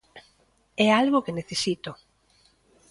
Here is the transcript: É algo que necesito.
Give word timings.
É 0.85 0.87
algo 1.01 1.23
que 1.25 1.37
necesito. 1.39 1.91